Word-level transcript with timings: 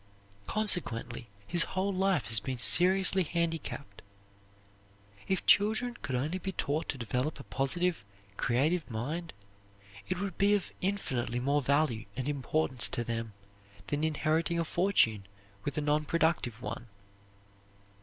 Consequently 0.47 1.27
his 1.45 1.61
whole 1.61 1.93
life 1.93 2.25
has 2.25 2.39
been 2.39 2.57
seriously 2.57 3.21
handicapped. 3.21 4.01
If 5.27 5.45
children 5.45 5.95
could 6.01 6.15
only 6.15 6.39
be 6.39 6.53
taught 6.53 6.89
to 6.89 6.97
develop 6.97 7.39
a 7.39 7.43
positive, 7.43 8.03
creative 8.35 8.89
mind, 8.89 9.31
it 10.07 10.19
would 10.19 10.39
be 10.39 10.55
of 10.55 10.73
infinitely 10.81 11.39
more 11.39 11.61
value 11.61 12.07
and 12.15 12.27
importance 12.27 12.87
to 12.87 13.03
them 13.03 13.33
than 13.85 14.03
inheriting 14.03 14.57
a 14.57 14.65
fortune 14.65 15.27
with 15.65 15.77
a 15.77 15.81
non 15.81 16.05
productive 16.05 16.63
one. 16.63 16.87